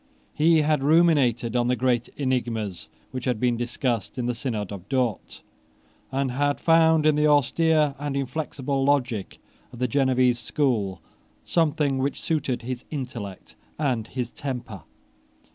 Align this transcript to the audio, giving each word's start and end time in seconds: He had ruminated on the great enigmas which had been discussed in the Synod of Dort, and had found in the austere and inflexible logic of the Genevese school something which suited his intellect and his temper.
He 0.33 0.61
had 0.63 0.81
ruminated 0.81 1.55
on 1.55 1.67
the 1.67 1.75
great 1.75 2.07
enigmas 2.17 2.89
which 3.11 3.25
had 3.25 3.39
been 3.39 3.55
discussed 3.55 4.17
in 4.17 4.25
the 4.25 4.33
Synod 4.33 4.71
of 4.71 4.89
Dort, 4.89 5.43
and 6.11 6.31
had 6.31 6.59
found 6.59 7.05
in 7.05 7.13
the 7.13 7.27
austere 7.27 7.93
and 7.99 8.17
inflexible 8.17 8.83
logic 8.83 9.37
of 9.71 9.77
the 9.77 9.87
Genevese 9.87 10.39
school 10.39 11.03
something 11.45 11.99
which 11.99 12.19
suited 12.19 12.63
his 12.63 12.83
intellect 12.89 13.55
and 13.77 14.07
his 14.07 14.31
temper. 14.31 14.81